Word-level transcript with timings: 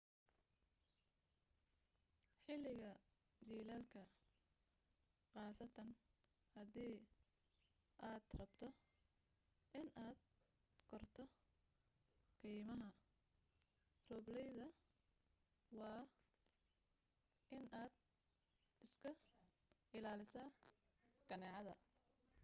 xiliga 2.43 2.91
jilaalka 3.49 4.01
qaastan 5.33 5.89
hadii 6.53 6.95
aar 8.09 8.21
rabto 8.39 8.67
inaad 9.81 10.17
korto 10.89 11.23
keymaha 12.41 12.89
roobleyda 14.09 14.67
waa 15.79 16.01
in 17.55 17.63
aad 17.81 17.93
iska 18.85 19.11
ilaalisa 19.97 20.41
kaneecada 21.29 21.73